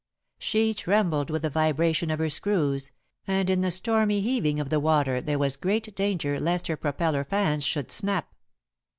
[0.39, 2.91] She trembled with the vibration of her screws,
[3.27, 7.23] and in the stormy heaving of the water there was great danger lest her propeller
[7.23, 8.33] fans should snap.